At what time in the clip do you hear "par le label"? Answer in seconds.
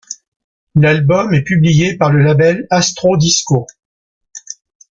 1.95-2.65